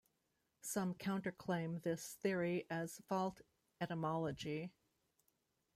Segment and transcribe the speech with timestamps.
[0.61, 3.39] Some counterclaim this theory as false
[3.79, 4.71] etymology.